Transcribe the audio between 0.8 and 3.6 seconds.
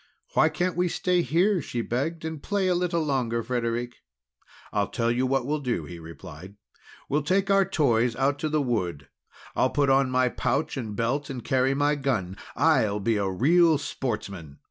stay here?" she begged, "and play a little longer,